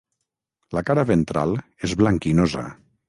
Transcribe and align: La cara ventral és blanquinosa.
La 0.77 0.81
cara 0.87 1.03
ventral 1.11 1.53
és 1.89 1.95
blanquinosa. 2.01 2.65